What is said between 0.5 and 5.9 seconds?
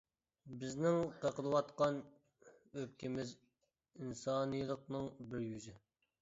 بىزنىڭ قېقىلىۋاتقان ئۆپكىمىز ئىنسانىيلىقنىڭ بىر يۈزى.